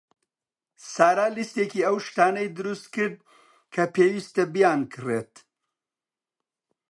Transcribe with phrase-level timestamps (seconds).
[0.93, 3.17] سارا لیستێکی ئەو شتانەی دروست کرد
[3.73, 5.33] کە پێویستە بیانکڕێت.